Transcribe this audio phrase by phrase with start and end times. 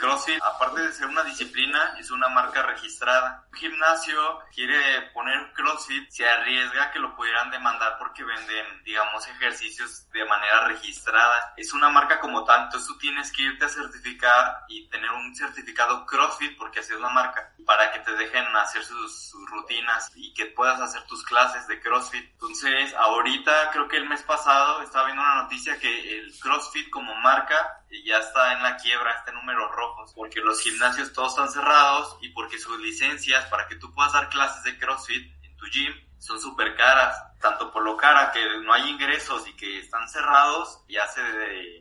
[0.00, 3.44] CrossFit, aparte de ser una disciplina, es una marca registrada.
[3.52, 10.10] Un gimnasio quiere poner CrossFit, se arriesga que lo pudieran demandar porque venden, digamos, ejercicios
[10.10, 11.52] de manera registrada.
[11.56, 16.06] Es una marca como tanto, tú tienes que irte a certificar y tener un certificado
[16.06, 20.32] CrossFit porque así es la marca, para que te dejen hacer sus, sus rutinas y
[20.32, 22.24] que puedas hacer tus clases de CrossFit.
[22.32, 27.14] Entonces, ahorita creo que el mes pasado estaba viendo una noticia que el CrossFit como
[27.16, 29.70] marca ya está en la quiebra, está en números
[30.14, 34.28] porque los gimnasios todos están cerrados y porque sus licencias para que tú puedas dar
[34.28, 38.72] clases de CrossFit en tu gym son súper caras, tanto por lo cara que no
[38.72, 41.22] hay ingresos y que están cerrados, ya se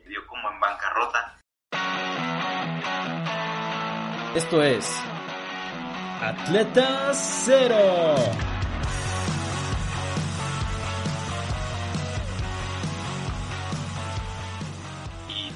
[0.08, 1.38] dio como en bancarrota.
[4.35, 4.88] Esto es
[6.21, 8.16] Atleta Cero.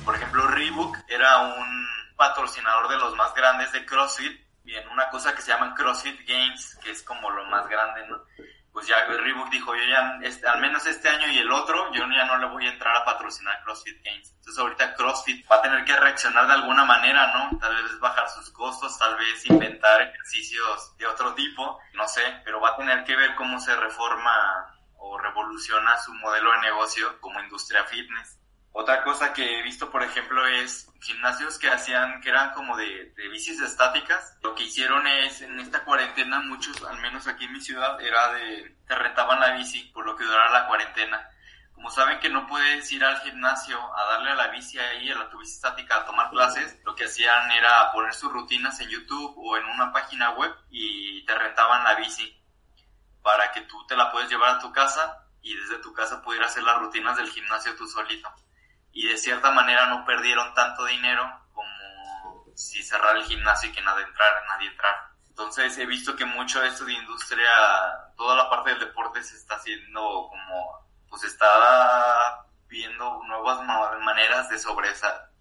[0.03, 1.82] por ejemplo, Reebok era un
[2.23, 4.39] patrocinador de los más grandes de CrossFit.
[4.63, 8.23] Bien, una cosa que se llaman CrossFit Games, que es como lo más grande, ¿no?
[8.71, 12.05] Pues ya Reebok dijo, yo ya, este, al menos este año y el otro, yo
[12.09, 14.31] ya no le voy a entrar a patrocinar CrossFit Games.
[14.37, 17.59] Entonces ahorita CrossFit va a tener que reaccionar de alguna manera, ¿no?
[17.59, 22.61] Tal vez bajar sus costos, tal vez inventar ejercicios de otro tipo, no sé, pero
[22.61, 27.41] va a tener que ver cómo se reforma o revoluciona su modelo de negocio como
[27.41, 28.39] industria fitness.
[28.75, 33.13] Otra cosa que he visto, por ejemplo, es gimnasios que hacían, que eran como de,
[33.31, 34.35] bicis estáticas.
[34.41, 38.33] Lo que hicieron es, en esta cuarentena, muchos, al menos aquí en mi ciudad, era
[38.33, 41.29] de, te rentaban la bici por lo que durara la cuarentena.
[41.75, 45.19] Como saben que no puedes ir al gimnasio a darle a la bici ahí, a
[45.19, 48.89] la tu bici estática, a tomar clases, lo que hacían era poner sus rutinas en
[48.89, 52.41] YouTube o en una página web y te rentaban la bici
[53.21, 56.49] para que tú te la puedes llevar a tu casa y desde tu casa pudieras
[56.51, 58.33] hacer las rutinas del gimnasio tú solito
[58.93, 63.81] y de cierta manera no perdieron tanto dinero como si cerrara el gimnasio y que
[63.81, 65.11] nadie entrara, nadie entrara.
[65.27, 67.49] Entonces he visto que mucho de esto de industria,
[68.15, 73.61] toda la parte del deporte se está haciendo como, pues está viendo nuevas
[74.01, 74.59] maneras de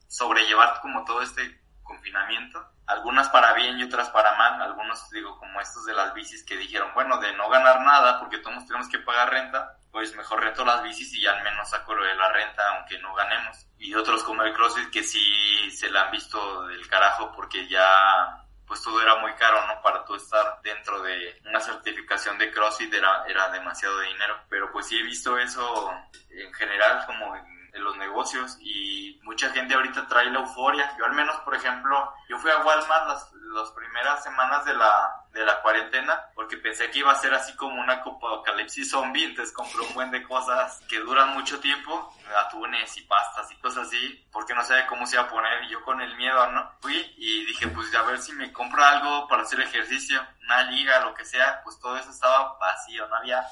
[0.09, 2.67] sobrellevar como todo este confinamiento.
[2.87, 4.63] Algunas para bien y otras para mal.
[4.63, 8.39] Algunos, digo, como estos de las bicis que dijeron, bueno, de no ganar nada porque
[8.39, 12.03] todos tenemos que pagar renta, pues mejor rento las bicis y al menos saco lo
[12.05, 13.67] de la renta aunque no ganemos.
[13.79, 18.43] Y otros como el CrossFit que sí se la han visto del carajo porque ya
[18.67, 19.83] pues todo era muy caro, ¿no?
[19.83, 24.41] Para tú estar dentro de una certificación de CrossFit era, era demasiado dinero.
[24.49, 25.93] Pero pues sí he visto eso
[26.31, 30.95] en general como en, los negocios y mucha gente ahorita trae la euforia.
[30.99, 35.12] Yo al menos, por ejemplo, yo fui a Walmart las, las primeras semanas de la,
[35.33, 39.55] de la cuarentena porque pensé que iba a ser así como una apocalipsis zombie, entonces
[39.55, 44.27] compré un buen de cosas que duran mucho tiempo, atunes y pastas y cosas así,
[44.31, 46.71] porque no sabía cómo se iba a poner y yo con el miedo, ¿no?
[46.81, 51.01] Fui y dije, pues a ver si me compro algo para hacer ejercicio, una liga,
[51.01, 53.43] lo que sea, pues todo eso estaba vacío, no había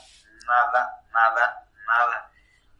[0.46, 2.30] nada, nada, nada.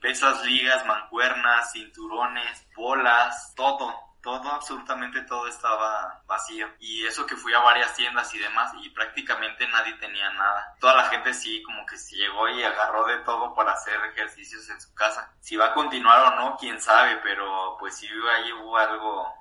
[0.01, 6.67] Pesas, ligas, mancuernas, cinturones, bolas, todo todo, absolutamente todo estaba vacío.
[6.79, 10.75] Y eso que fui a varias tiendas y demás y prácticamente nadie tenía nada.
[10.81, 14.69] Toda la gente sí como que se llegó y agarró de todo para hacer ejercicios
[14.71, 15.35] en su casa.
[15.41, 19.41] Si va a continuar o no, quién sabe, pero pues sí ahí hubo algo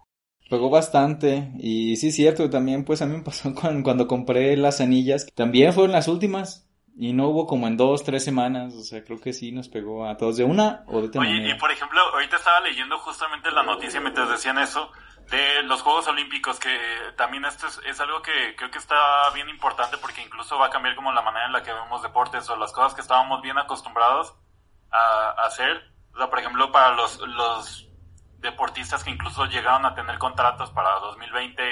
[0.50, 4.58] Pegó bastante y sí es cierto, también pues a mí me pasó cuando, cuando compré
[4.58, 6.68] las anillas, también fueron las últimas,
[7.02, 10.06] y no hubo como en dos, tres semanas, o sea, creo que sí nos pegó
[10.06, 13.50] a todos de una o de otra Oye, y por ejemplo, ahorita estaba leyendo justamente
[13.52, 14.92] la noticia mientras decían eso,
[15.32, 16.78] de los Juegos Olímpicos, que
[17.16, 20.94] también esto es, algo que creo que está bien importante porque incluso va a cambiar
[20.98, 24.36] como la manera en la que vemos deportes o las cosas que estábamos bien acostumbrados
[24.92, 25.82] a, hacer.
[26.14, 27.88] O sea, por ejemplo, para los, los
[28.40, 31.64] deportistas que incluso llegaron a tener contratos para 2020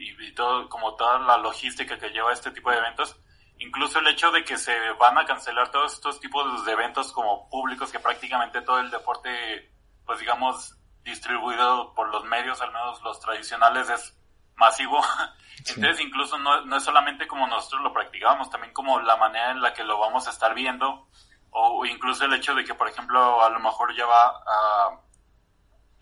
[0.00, 3.18] y, y todo, como toda la logística que lleva este tipo de eventos,
[3.58, 7.48] incluso el hecho de que se van a cancelar todos estos tipos de eventos como
[7.48, 9.72] públicos que prácticamente todo el deporte,
[10.04, 14.16] pues digamos, distribuido por los medios, al menos los tradicionales, es
[14.56, 15.00] masivo.
[15.58, 19.60] Entonces incluso no, no, es solamente como nosotros lo practicábamos, también como la manera en
[19.60, 21.08] la que lo vamos a estar viendo,
[21.50, 25.00] o incluso el hecho de que, por ejemplo, a lo mejor ya va a,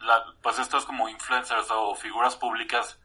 [0.00, 2.98] la, pues estos como influencers o figuras públicas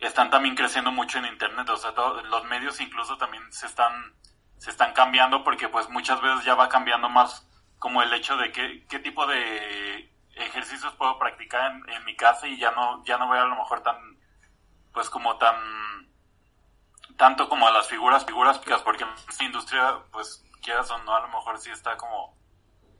[0.00, 1.92] están también creciendo mucho en internet, o sea,
[2.24, 4.14] los medios incluso también se están
[4.56, 7.46] se están cambiando porque pues muchas veces ya va cambiando más
[7.78, 12.58] como el hecho de qué, qué tipo de ejercicios puedo practicar en, mi casa y
[12.58, 13.96] ya no ya no voy a lo mejor tan
[14.92, 15.56] pues como tan
[17.16, 21.20] tanto como a las figuras figuras porque en esta industria pues quieras o no a
[21.20, 22.36] lo mejor sí está como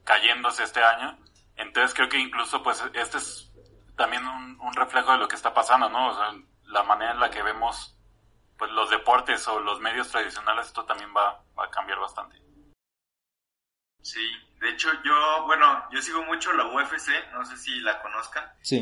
[0.05, 1.19] cayéndose este año.
[1.57, 3.53] Entonces creo que incluso pues este es
[3.97, 6.33] también un, un reflejo de lo que está pasando no o sea,
[6.71, 7.97] la manera en la que vemos
[8.57, 12.41] pues los deportes o los medios tradicionales, esto también va, va a cambiar bastante.
[14.03, 14.31] Sí,
[14.61, 18.45] de hecho yo, bueno, yo sigo mucho la UFC, no sé si la conozcan.
[18.63, 18.81] Sí.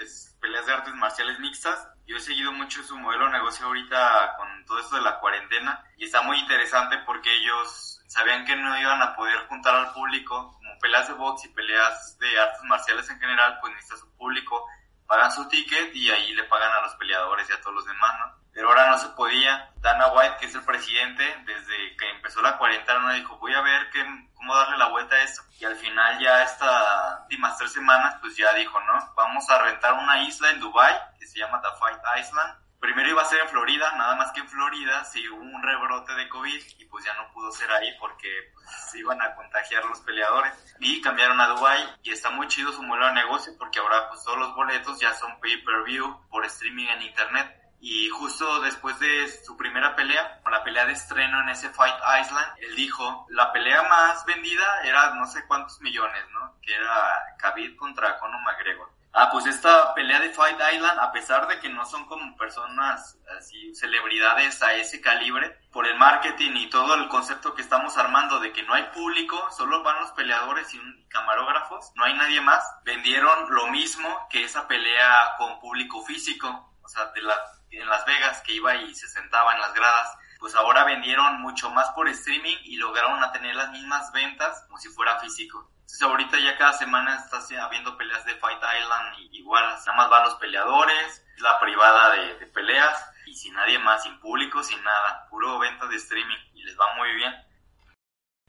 [0.00, 1.88] Es peleas de artes marciales mixtas.
[2.06, 5.84] Yo he seguido mucho su modelo de negocio ahorita con todo esto de la cuarentena
[5.96, 10.52] y está muy interesante porque ellos sabían que no iban a poder juntar al público,
[10.52, 14.66] como peleas de box y peleas de artes marciales en general, pues necesita su público,
[15.12, 18.14] pagan su ticket y ahí le pagan a los peleadores y a todos los demás,
[18.18, 18.42] ¿no?
[18.52, 19.70] pero ahora no se podía.
[19.76, 23.90] Dana White, que es el presidente, desde que empezó la cuarentena, dijo, voy a ver
[23.90, 24.02] qué,
[24.34, 25.42] cómo darle la vuelta a esto.
[25.58, 29.12] Y al final ya estas últimas tres semanas, pues ya dijo, ¿no?
[29.14, 32.54] Vamos a rentar una isla en Dubai que se llama The Fight Island.
[32.92, 36.12] Primero iba a ser en Florida, nada más que en Florida se hubo un rebrote
[36.12, 39.82] de COVID y pues ya no pudo ser ahí porque pues, se iban a contagiar
[39.86, 40.52] los peleadores.
[40.78, 44.22] Y cambiaron a Dubai y está muy chido su modelo de negocio porque ahora pues
[44.24, 49.56] todos los boletos ya son pay-per-view por streaming en internet y justo después de su
[49.56, 54.22] primera pelea, la pelea de estreno en ese Fight Island, él dijo, la pelea más
[54.26, 56.56] vendida era no sé cuántos millones, ¿no?
[56.60, 58.90] Que era Khabib contra Conor McGregor.
[59.14, 63.18] Ah, pues esta pelea de Fight Island, a pesar de que no son como personas
[63.38, 68.40] así, celebridades a ese calibre, por el marketing y todo el concepto que estamos armando
[68.40, 72.64] de que no hay público, solo van los peleadores y camarógrafos, no hay nadie más,
[72.84, 77.36] vendieron lo mismo que esa pelea con público físico, o sea, de la
[77.72, 81.70] en Las Vegas que iba y se sentaba en las gradas, pues ahora vendieron mucho
[81.70, 85.70] más por streaming y lograron tener las mismas ventas como si fuera físico.
[85.82, 90.08] Entonces ahorita ya cada semana está habiendo peleas de Fight Island y igual, nada más
[90.08, 94.82] van los peleadores, la privada de, de peleas y sin nadie más, sin público, sin
[94.82, 97.34] nada, puro venta de streaming y les va muy bien.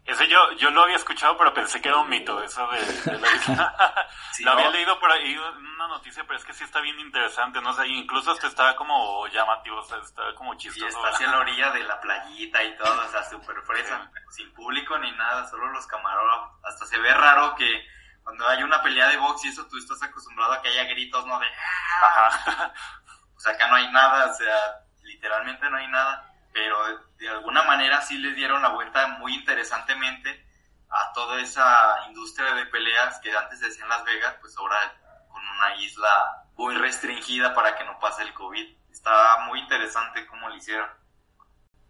[0.06, 3.32] Ese yo, yo lo había escuchado, pero pensé que era un mito, eso de, la
[3.36, 3.76] isla.
[4.40, 7.72] lo había leído por ahí una noticia, pero es que sí está bien interesante, no
[7.72, 10.86] sé, incluso hasta está como llamativo, o sea, está como chistoso.
[10.86, 14.54] Y está hacia la orilla de la playita y todo, o sea, súper fresa, sin
[14.54, 16.60] público ni nada, solo los camarógrafos.
[16.66, 17.88] Hasta se ve raro que
[18.24, 21.26] cuando hay una pelea de box y eso tú estás acostumbrado a que haya gritos,
[21.26, 21.40] ¿no?
[21.40, 21.48] De...
[22.02, 22.74] Ajá.
[23.38, 24.58] o sea, acá no hay nada, o sea,
[25.02, 26.78] literalmente no hay nada pero
[27.18, 30.46] de alguna manera sí les dieron la vuelta muy interesantemente
[30.90, 34.78] a toda esa industria de peleas que antes se hacía en Las Vegas, pues ahora
[35.28, 38.78] con una isla muy restringida para que no pase el COVID.
[38.92, 40.88] Está muy interesante cómo lo hicieron.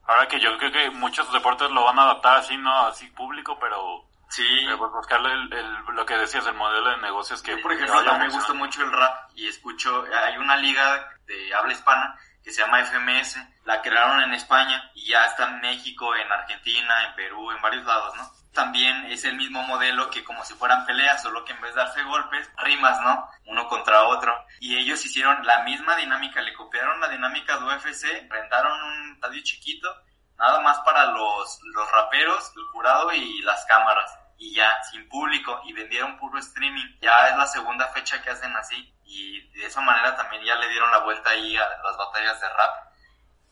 [0.06, 3.57] Ahora que yo creo que muchos deportes lo van a adaptar así, no así público,
[3.59, 4.66] pero Sí.
[4.77, 7.56] pues buscarle el, lo que decías, el modelo de negocios que...
[7.57, 11.74] por ejemplo, también me gusta mucho el rap y escucho, hay una liga de habla
[11.74, 16.31] hispana que se llama FMS, la crearon en España y ya está en México, en
[16.31, 18.30] Argentina, en Perú, en varios lados, ¿no?
[18.54, 21.81] También es el mismo modelo que como si fueran peleas, solo que en vez de
[21.81, 23.27] darse golpes, rimas, ¿no?
[23.45, 24.33] Uno contra otro.
[24.60, 29.42] Y ellos hicieron la misma dinámica, le copiaron la dinámica de UFC, rentaron un estadio
[29.44, 29.89] chiquito,
[30.38, 34.19] nada más para los, los raperos, el jurado y las cámaras.
[34.38, 36.98] Y ya, sin público, y vendieron puro streaming.
[37.01, 40.68] Ya es la segunda fecha que hacen así y de esa manera también ya le
[40.69, 42.93] dieron la vuelta ahí a las batallas de rap.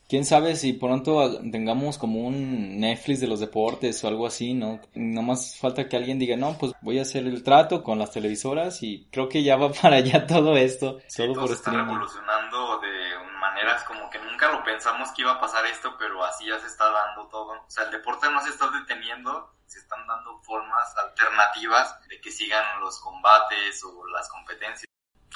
[0.08, 4.80] Quién sabe si pronto tengamos como un Netflix de los deportes o algo así, ¿no?
[4.94, 8.12] Nada más falta que alguien diga, no, pues voy a hacer el trato con las
[8.12, 13.12] televisoras y creo que ya va para allá todo esto, solo por está revolucionando de
[13.42, 16.66] maneras como que nunca lo pensamos que iba a pasar esto, pero así ya se
[16.66, 17.52] está dando todo.
[17.52, 22.30] O sea, el deporte no se está deteniendo, se están dando formas alternativas de que
[22.30, 24.86] sigan los combates o las competencias.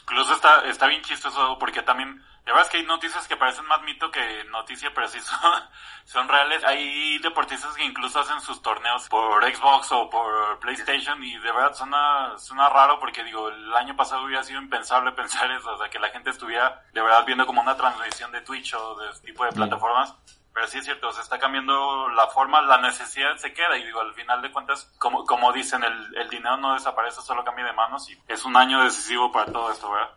[0.03, 3.67] Incluso está, está bien chistoso porque también, de verdad es que hay noticias que parecen
[3.67, 5.19] más mito que noticia, pero sí
[6.05, 6.63] son, reales.
[6.63, 11.75] Hay deportistas que incluso hacen sus torneos por Xbox o por PlayStation y de verdad
[11.75, 15.91] suena, suena raro porque digo, el año pasado hubiera sido impensable pensar eso, o sea,
[15.91, 19.27] que la gente estuviera de verdad viendo como una transmisión de Twitch o de este
[19.27, 20.15] tipo de plataformas.
[20.55, 24.01] Pero sí es cierto, se está cambiando la forma, la necesidad se queda y digo,
[24.01, 27.73] al final de cuentas, como, como dicen, el, el dinero no desaparece, solo cambia de
[27.73, 30.13] manos y es un año decisivo para todo esto, ¿verdad?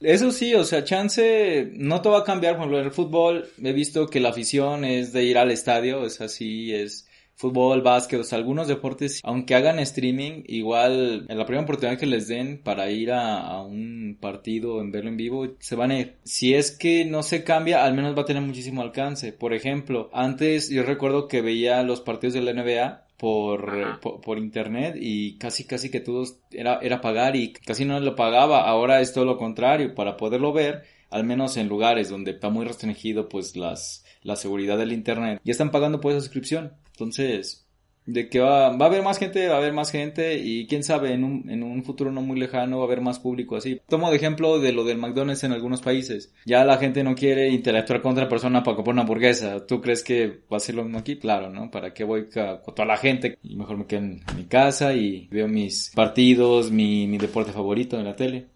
[0.00, 3.48] Eso sí, o sea, chance no todo va a cambiar, por ejemplo, en el fútbol
[3.62, 8.20] he visto que la afición es de ir al estadio, es así, es fútbol, básquet,
[8.20, 12.62] o sea, algunos deportes, aunque hagan streaming, igual en la primera oportunidad que les den
[12.62, 16.16] para ir a, un partido, en verlo en vivo, se van a ir.
[16.24, 19.32] Si es que no se cambia, al menos va a tener muchísimo alcance.
[19.32, 24.96] Por ejemplo, antes yo recuerdo que veía los partidos de la NBA por, por, internet
[24.98, 28.66] y casi casi que todos era, era pagar y casi no lo pagaba.
[28.66, 32.64] Ahora es todo lo contrario, para poderlo ver, al menos en lugares donde está muy
[32.64, 36.72] restringido pues las, la seguridad del internet, ya están pagando por esa suscripción.
[36.92, 37.68] Entonces,
[38.12, 40.82] de que va, va a haber más gente, va a haber más gente y quién
[40.82, 43.80] sabe, en un, en un futuro no muy lejano va a haber más público así.
[43.88, 46.32] Tomo de ejemplo de lo del McDonald's en algunos países.
[46.46, 49.66] Ya la gente no quiere interactuar con otra persona para comprar una hamburguesa.
[49.66, 51.16] ¿Tú crees que va a ser lo mismo aquí?
[51.16, 51.70] Claro, ¿no?
[51.70, 53.38] ¿Para qué voy con toda la gente?
[53.42, 57.98] Y mejor me quedo en mi casa y veo mis partidos, mi, mi deporte favorito
[57.98, 58.46] en la tele.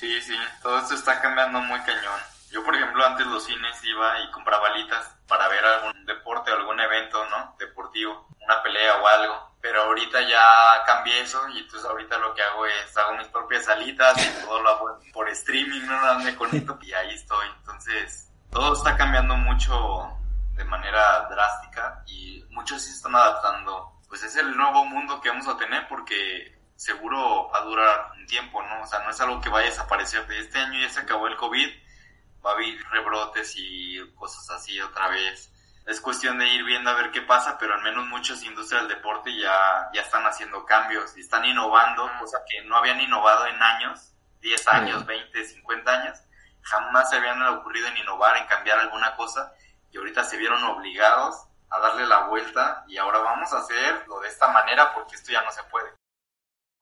[0.00, 2.18] Sí, sí, todo esto está cambiando muy cañón.
[2.50, 6.80] Yo, por ejemplo, antes los cines iba y compraba alitas para ver algún deporte algún
[6.80, 7.54] evento, ¿no?
[7.58, 9.56] Deportivo, una pelea o algo.
[9.60, 13.68] Pero ahorita ya cambié eso y entonces ahorita lo que hago es hago mis propias
[13.68, 17.46] alitas y todo lo hago por streaming, no me conecto y ahí estoy.
[17.58, 20.16] Entonces, todo está cambiando mucho
[20.54, 24.00] de manera drástica y muchos sí están adaptando.
[24.08, 28.26] Pues es el nuevo mundo que vamos a tener porque seguro va a durar un
[28.26, 28.80] tiempo, ¿no?
[28.80, 31.26] O sea, no es algo que vaya a desaparecer de este año, ya se acabó
[31.26, 31.68] el COVID,
[32.44, 35.52] va a haber rebrotes y cosas así otra vez.
[35.86, 38.96] Es cuestión de ir viendo a ver qué pasa, pero al menos muchas industrias del
[38.96, 43.62] deporte ya, ya están haciendo cambios y están innovando, cosa que no habían innovado en
[43.62, 46.18] años, 10 años, 20, 50 años.
[46.62, 49.52] Jamás se habían ocurrido en innovar, en cambiar alguna cosa
[49.90, 54.28] y ahorita se vieron obligados a darle la vuelta y ahora vamos a hacerlo de
[54.28, 56.00] esta manera porque esto ya no se puede.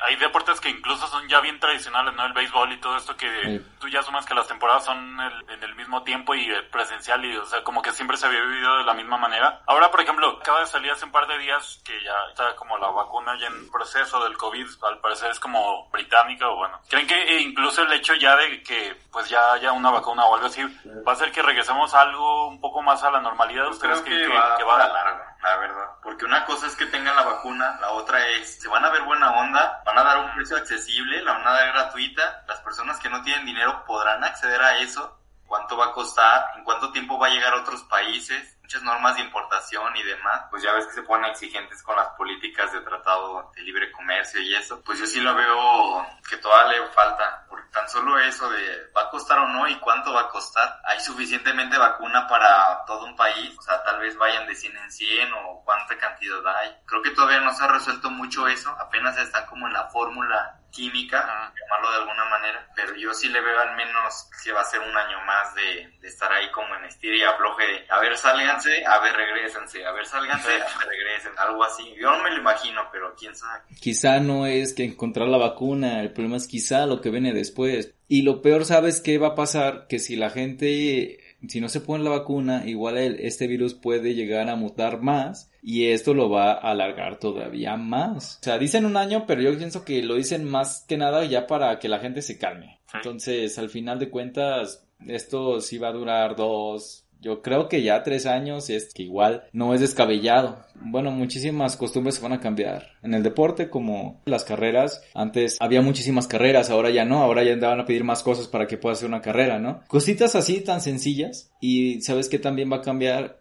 [0.00, 2.24] Hay deportes que incluso son ya bien tradicionales, ¿no?
[2.24, 5.74] El béisbol y todo esto que tú ya asumas que las temporadas son en el
[5.74, 8.94] mismo tiempo y presencial y, o sea, como que siempre se había vivido de la
[8.94, 9.60] misma manera.
[9.66, 12.78] Ahora, por ejemplo, acaba de salir hace un par de días que ya está como
[12.78, 16.80] la vacuna ya en proceso del COVID, al parecer es como británica o bueno.
[16.88, 20.46] ¿Creen que incluso el hecho ya de que pues ya haya una vacuna o algo
[20.46, 23.66] así va a hacer que regresemos a algo un poco más a la normalidad?
[23.68, 25.86] ¿Ustedes creen que, va, que va a largo, la verdad?
[26.02, 29.02] Porque una cosa es que tengan la vacuna, la otra es, se van a ver
[29.02, 32.98] buena onda, van a dar un precio accesible, la van a dar gratuita, las personas
[32.98, 35.18] que no tienen dinero podrán acceder a eso,
[35.48, 39.16] cuánto va a costar, en cuánto tiempo va a llegar a otros países, muchas normas
[39.16, 42.82] de importación y demás, pues ya ves que se ponen exigentes con las políticas de
[42.82, 47.46] tratado de libre comercio y eso, pues yo sí lo veo que todavía le falta,
[47.48, 50.80] porque tan solo eso de va a costar o no y cuánto va a costar,
[50.84, 54.92] hay suficientemente vacuna para todo un país, o sea, tal vez vayan de 100 en
[54.92, 56.76] 100 o cuánta cantidad hay.
[56.84, 60.60] Creo que todavía no se ha resuelto mucho eso, apenas están como en la fórmula
[60.70, 64.64] química, llamarlo de alguna manera, pero yo sí le veo al menos que va a
[64.64, 68.00] ser un año más de, de estar ahí como en estira y afloje de, a
[68.00, 71.94] ver, sálganse, a ver, regresense, a ver, sálganse, a ver, regresen, algo así.
[72.00, 73.62] Yo no me lo imagino, pero quién sabe.
[73.80, 77.94] Quizá no es que encontrar la vacuna, el problema es quizá lo que viene después.
[78.06, 79.86] Y lo peor, ¿sabes qué va a pasar?
[79.86, 84.48] Que si la gente si no se pone la vacuna, igual este virus puede llegar
[84.48, 88.38] a mutar más y esto lo va a alargar todavía más.
[88.40, 91.46] O sea, dicen un año, pero yo pienso que lo dicen más que nada ya
[91.46, 92.80] para que la gente se calme.
[92.92, 98.02] Entonces, al final de cuentas, esto sí va a durar dos, yo creo que ya
[98.02, 100.64] tres años es que igual no es descabellado.
[100.74, 102.92] Bueno, muchísimas costumbres se van a cambiar.
[103.02, 107.56] En el deporte, como las carreras, antes había muchísimas carreras, ahora ya no, ahora ya
[107.56, 109.82] van a pedir más cosas para que pueda hacer una carrera, ¿no?
[109.88, 111.50] Cositas así tan sencillas.
[111.60, 113.40] Y sabes que también va a cambiar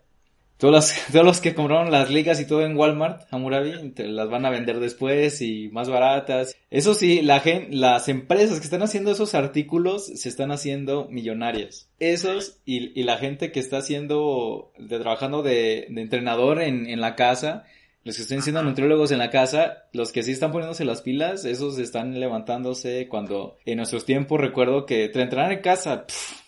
[0.58, 4.30] todos los, todos los que compraron las ligas y todo en Walmart, Hammurabi, te las
[4.30, 6.56] van a vender después y más baratas.
[6.70, 11.90] Eso sí, la las empresas que están haciendo esos artículos se están haciendo millonarias.
[12.00, 17.00] Esos y, y la gente que está haciendo, de, trabajando de, de entrenador en, en
[17.00, 17.64] la casa,
[18.08, 21.44] los que están siendo nutriólogos en la casa, los que sí están poniéndose las pilas,
[21.44, 26.06] esos están levantándose cuando en nuestros tiempos recuerdo que entrenar en casa,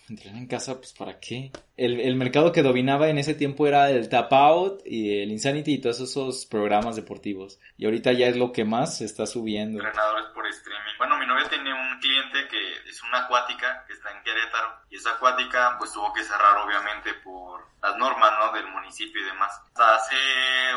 [0.10, 1.52] entrenar en casa, pues ¿para qué?
[1.78, 5.76] El, el, mercado que dominaba en ese tiempo era el Tap Out y el Insanity
[5.76, 7.60] y todos esos programas deportivos.
[7.78, 9.80] Y ahorita ya es lo que más se está subiendo.
[9.80, 10.98] Entrenadores por streaming.
[10.98, 14.98] Bueno, mi novia tiene un cliente que es una acuática que está en Querétaro y
[14.98, 18.52] esa acuática pues tuvo que cerrar obviamente por las normas, ¿no?
[18.52, 19.52] Del municipio y demás.
[19.68, 20.16] Hasta hace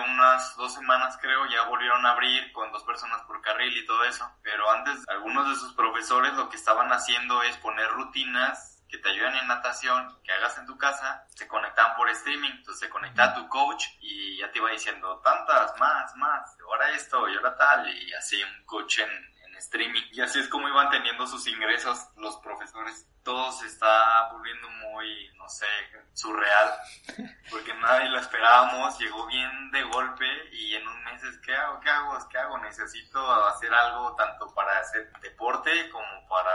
[0.08, 4.04] unas dos semanas creo ya volvieron a abrir con dos personas por carril y todo
[4.04, 4.24] eso.
[4.42, 9.08] Pero antes algunos de sus profesores lo que estaban haciendo es poner rutinas que te
[9.08, 13.32] ayuden en natación, que hagas en tu casa, se conectaban por streaming, entonces se conectaba
[13.32, 17.88] tu coach y ya te iba diciendo tantas, más, más, ahora esto y ahora tal,
[17.88, 19.10] y así un coach en,
[19.46, 20.02] en streaming.
[20.12, 23.08] Y así es como iban teniendo sus ingresos los profesores.
[23.22, 25.66] Todo se está volviendo muy, no sé,
[26.12, 26.74] surreal,
[27.50, 31.80] porque nadie lo esperábamos, llegó bien de golpe y en un mes es, ¿qué hago?
[31.80, 32.28] ¿Qué hago?
[32.28, 32.58] ¿Qué hago?
[32.58, 36.52] Necesito hacer algo tanto para hacer deporte como para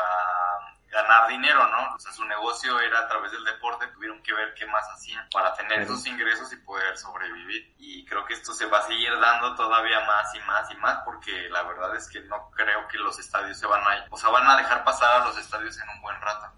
[1.02, 1.96] ganar dinero, ¿no?
[1.96, 5.28] O sea, su negocio era a través del deporte, tuvieron que ver qué más hacían
[5.32, 7.76] para tener esos ingresos y poder sobrevivir.
[7.78, 11.00] Y creo que esto se va a seguir dando todavía más y más y más
[11.06, 14.30] porque la verdad es que no creo que los estadios se van a, o sea,
[14.30, 16.52] van a dejar pasar a los estadios en un buen rato.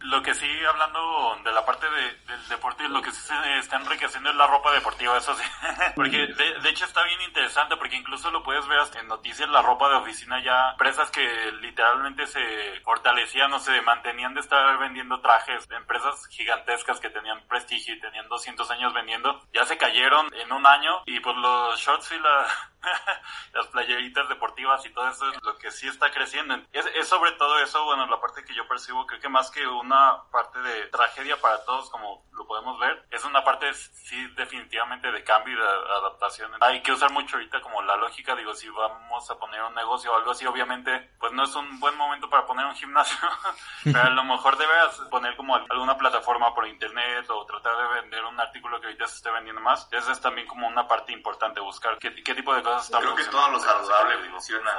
[0.00, 3.76] Lo que sí, hablando de la parte de, del deporte, lo que sí se está
[3.76, 5.42] enriqueciendo es la ropa deportiva, eso sí.
[5.96, 9.62] porque de, hecho está bien interesante, porque incluso lo puedes ver hasta en noticias, la
[9.62, 12.40] ropa de oficina ya, empresas que literalmente se
[12.84, 18.28] fortalecían o se mantenían de estar vendiendo trajes, empresas gigantescas que tenían prestigio y tenían
[18.28, 22.46] 200 años vendiendo, ya se cayeron en un año y pues los shorts y la,
[23.52, 26.54] las playeritas deportivas y todo eso es lo que sí está creciendo.
[26.72, 29.66] Es, es, sobre todo eso, bueno, la parte que yo percibo, creo que más que
[29.66, 35.10] una parte de tragedia para todos, como lo podemos ver, es una parte sí definitivamente
[35.10, 36.52] de cambio y de adaptación.
[36.60, 40.12] Hay que usar mucho ahorita como la lógica, digo, si vamos a poner un negocio
[40.12, 43.16] o algo así, obviamente, pues no es un buen momento para poner un gimnasio,
[43.84, 48.24] pero a lo mejor debes poner como alguna plataforma por internet o tratar de vender
[48.24, 49.88] un artículo que ahorita se esté vendiendo más.
[49.90, 53.50] Esa es también como una parte importante, buscar qué, qué tipo de Creo que todo
[53.50, 54.70] lo saludable funciona,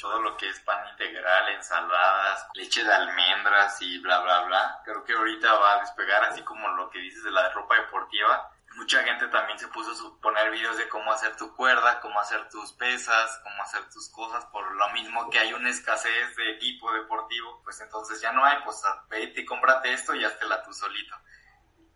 [0.00, 4.80] todo lo que es pan integral, ensaladas, leche de almendras y bla, bla, bla.
[4.84, 8.50] Creo que ahorita va a despegar, así como lo que dices de la ropa deportiva.
[8.76, 12.48] Mucha gente también se puso a poner videos de cómo hacer tu cuerda, cómo hacer
[12.48, 16.90] tus pesas, cómo hacer tus cosas, por lo mismo que hay una escasez de equipo
[16.92, 21.14] deportivo, pues entonces ya no hay, pues vete y cómprate esto y la tú solito.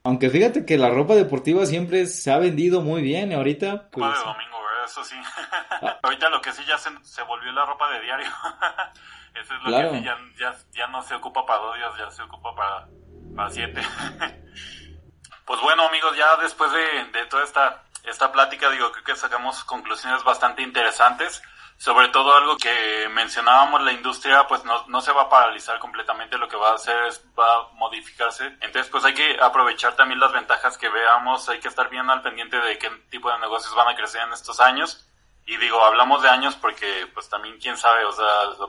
[0.02, 4.12] Aunque fíjate que la ropa deportiva siempre se ha vendido muy bien, ahorita pues
[4.84, 5.16] eso sí.
[6.02, 8.26] Ahorita lo que sí ya se, se, volvió la ropa de diario.
[9.34, 12.10] eso es lo que sí, ya, ya, ya, no se ocupa para dos días, ya
[12.10, 12.86] se ocupa para,
[13.36, 13.82] para siete.
[15.44, 19.64] pues bueno, amigos, ya después de, de toda esta, esta plática, digo, creo que sacamos
[19.64, 21.42] conclusiones bastante interesantes
[21.76, 26.38] sobre todo algo que mencionábamos, la industria pues no, no se va a paralizar completamente,
[26.38, 28.46] lo que va a hacer es va a modificarse.
[28.60, 32.22] Entonces pues hay que aprovechar también las ventajas que veamos, hay que estar bien al
[32.22, 35.06] pendiente de qué tipo de negocios van a crecer en estos años.
[35.46, 38.24] Y digo, hablamos de años porque pues también quién sabe, o sea,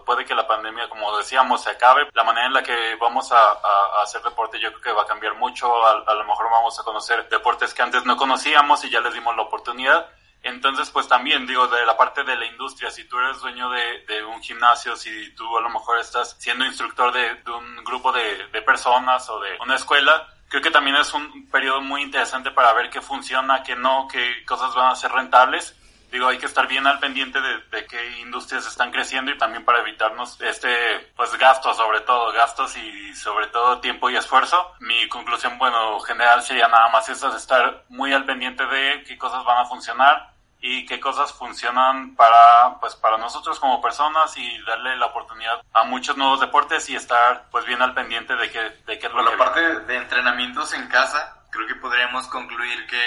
[0.05, 2.09] puede que la pandemia, como decíamos, se acabe.
[2.13, 3.53] La manera en la que vamos a,
[4.01, 5.73] hacer deporte yo creo que va a cambiar mucho.
[5.85, 9.13] A, a lo mejor vamos a conocer deportes que antes no conocíamos y ya les
[9.13, 10.09] dimos la oportunidad
[10.45, 14.05] entonces, pues también digo, de la parte de la industria, si tú eres dueño de,
[14.07, 18.11] de un gimnasio, si tú a lo mejor estás siendo instructor de, de un grupo
[18.11, 22.51] de, de, personas o de una escuela, creo que también es un periodo muy interesante
[22.51, 25.75] para ver qué funciona, qué no, qué cosas van a ser rentables.
[26.11, 29.65] Digo, hay que estar bien al pendiente de, de qué industrias están creciendo y también
[29.65, 30.69] para evitarnos este,
[31.15, 34.73] pues gastos, sobre todo gastos y sobre todo tiempo y esfuerzo.
[34.79, 39.43] Mi conclusión, bueno, general sería nada más esa, estar muy al pendiente de qué cosas
[39.43, 40.34] van a funcionar,
[40.67, 45.83] y qué cosas funcionan para pues para nosotros como personas y darle la oportunidad a
[45.83, 49.23] muchos nuevos deportes y estar pues bien al pendiente de qué de qué es lo
[49.23, 53.01] Por la parte de entrenamientos en casa creo que podríamos concluir que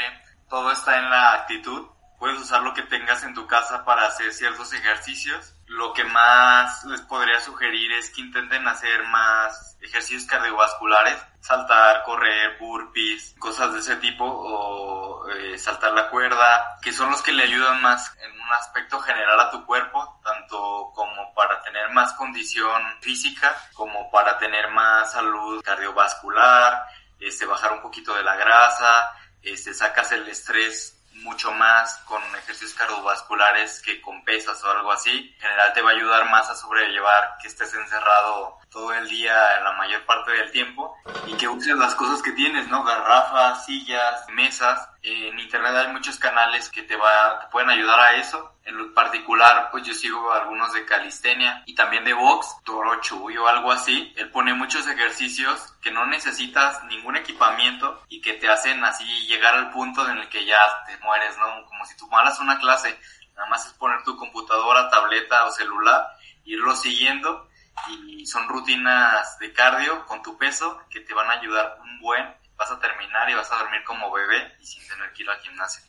[0.49, 1.88] todo está en la actitud.
[2.21, 6.85] Puedes usar lo que tengas en tu casa para hacer ciertos ejercicios lo que más
[6.87, 13.81] les podría sugerir es que intenten hacer más ejercicios cardiovasculares, saltar, correr, burpees, cosas de
[13.81, 18.33] ese tipo, o eh, saltar la cuerda, que son los que le ayudan más en
[18.33, 24.38] un aspecto general a tu cuerpo, tanto como para tener más condición física, como para
[24.38, 26.87] tener más salud cardiovascular,
[27.20, 32.74] este, bajar un poquito de la grasa, este, sacas el estrés mucho más con ejercicios
[32.74, 35.33] cardiovasculares que con pesas o algo así.
[35.35, 39.59] En general te va a ayudar más a sobrellevar que estés encerrado todo el día
[39.59, 42.85] en la mayor parte del tiempo y que uses las cosas que tienes, ¿no?
[42.85, 44.88] Garrafas, sillas, mesas.
[45.03, 48.57] En internet hay muchos canales que te, va, te pueden ayudar a eso.
[48.65, 53.37] En lo particular, pues yo sigo algunos de calistenia y también de box, Toro Chuy
[53.37, 54.13] o algo así.
[54.17, 59.55] Él pone muchos ejercicios que no necesitas ningún equipamiento y que te hacen así llegar
[59.55, 61.65] al punto en el que ya te mueres, ¿no?
[61.67, 62.99] Como si tomaras una clase,
[63.35, 66.09] nada más es poner tu computadora, tableta o celular,
[66.45, 67.49] irlo siguiendo
[67.89, 72.27] y son rutinas de cardio con tu peso que te van a ayudar un buen.
[72.59, 75.40] Vas a terminar y vas a dormir como bebé y sin tener que ir al
[75.40, 75.83] gimnasio.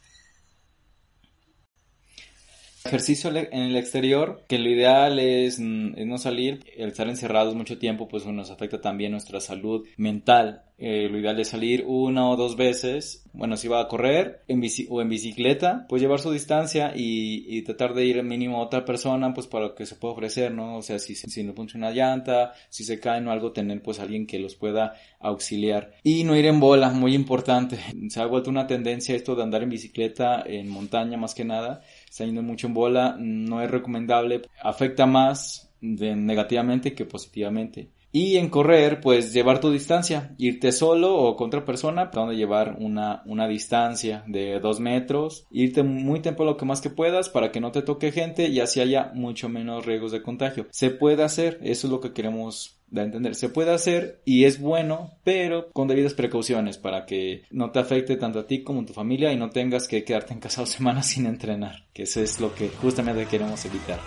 [2.86, 8.08] Ejercicio en el exterior, que lo ideal es, no salir, el estar encerrados mucho tiempo,
[8.08, 10.64] pues nos afecta también nuestra salud mental.
[10.82, 14.62] Eh, lo ideal es salir una o dos veces, bueno, si va a correr en
[14.62, 18.66] bici, o en bicicleta, pues llevar su distancia y, y, tratar de ir mínimo a
[18.66, 20.78] otra persona, pues para que se pueda ofrecer, ¿no?
[20.78, 24.00] O sea, si, si no funciona una llanta, si se caen o algo, tener pues
[24.00, 25.96] alguien que los pueda auxiliar.
[26.02, 27.78] Y no ir en bola, muy importante.
[28.10, 31.82] Se ha vuelto una tendencia esto de andar en bicicleta en montaña más que nada
[32.10, 37.90] está yendo mucho en bola, no es recomendable, afecta más de negativamente que positivamente.
[38.12, 42.78] Y en correr, pues llevar tu distancia, irte solo o con otra persona, donde llevar
[42.80, 47.52] una, una distancia de dos metros, irte muy temprano lo que más que puedas para
[47.52, 50.68] que no te toque gente y así haya mucho menos riesgos de contagio.
[50.72, 53.36] Se puede hacer, eso es lo que queremos de entender.
[53.36, 58.16] Se puede hacer y es bueno, pero con debidas precauciones para que no te afecte
[58.16, 60.70] tanto a ti como a tu familia y no tengas que quedarte en casa dos
[60.70, 64.00] semanas sin entrenar, que eso es lo que justamente queremos evitar.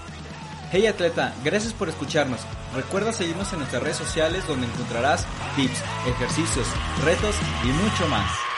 [0.72, 2.40] Hey atleta, gracias por escucharnos.
[2.74, 6.66] Recuerda seguirnos en nuestras redes sociales donde encontrarás tips, ejercicios,
[7.04, 8.51] retos y mucho más.